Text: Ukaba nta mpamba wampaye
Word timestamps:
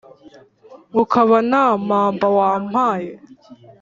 Ukaba 1.01 1.37
nta 1.49 1.65
mpamba 1.85 2.27
wampaye 2.37 3.11